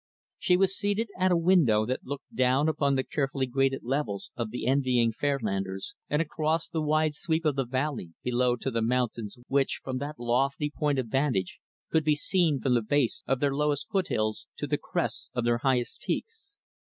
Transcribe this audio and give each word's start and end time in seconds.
She 0.39 0.57
was 0.57 0.75
seated 0.75 1.09
at 1.15 1.31
a 1.31 1.37
window 1.37 1.85
that 1.85 2.03
looked 2.03 2.33
down 2.33 2.67
upon 2.67 2.95
the 2.95 3.03
carefully 3.03 3.45
graded 3.45 3.83
levels 3.83 4.31
of 4.35 4.49
the 4.49 4.65
envying 4.65 5.13
Fairlanders 5.13 5.93
and 6.09 6.23
across 6.23 6.67
the 6.67 6.81
wide 6.81 7.13
sweep 7.13 7.45
of 7.45 7.55
the 7.55 7.67
valley 7.67 8.15
below 8.23 8.55
to 8.55 8.71
the 8.71 8.81
mountains 8.81 9.37
which, 9.47 9.79
from 9.83 9.99
that 9.99 10.19
lofty 10.19 10.71
point 10.75 10.97
of 10.97 11.05
vantage, 11.05 11.59
could 11.91 12.03
be 12.03 12.15
seen 12.15 12.59
from 12.59 12.73
the 12.73 12.81
base 12.81 13.21
of 13.27 13.39
their 13.39 13.53
lowest 13.53 13.89
foothills 13.91 14.47
to 14.57 14.65
the 14.65 14.79
crests 14.79 15.29
of 15.35 15.43
their 15.43 15.59
highest 15.59 16.01
peaks. 16.01 16.53